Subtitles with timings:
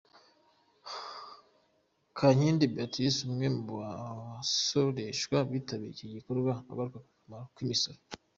[2.17, 7.99] Kankindi Béatrice, umwe mu basoreshwa witabiriye iki gikorwa, agaruka ku kamaro k’imisoro.